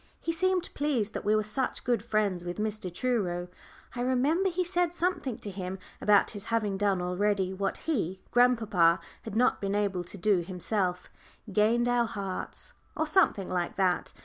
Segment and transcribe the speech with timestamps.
[0.19, 2.91] He seemed pleased that we were such good friends with Mr.
[2.91, 3.49] Truro.
[3.95, 8.99] I remember he said something to him about his having done already what he grandpapa
[9.21, 11.11] had not been able to do himself
[11.53, 14.11] "gained our hearts," or something like that.